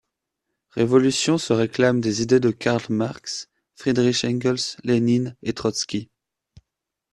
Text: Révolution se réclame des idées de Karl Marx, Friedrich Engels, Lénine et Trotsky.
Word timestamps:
Révolution 0.71 1.37
se 1.37 1.53
réclame 1.53 2.01
des 2.01 2.23
idées 2.23 2.39
de 2.39 2.49
Karl 2.49 2.81
Marx, 2.91 3.49
Friedrich 3.75 4.23
Engels, 4.23 4.75
Lénine 4.83 5.35
et 5.43 5.53
Trotsky. 5.53 6.09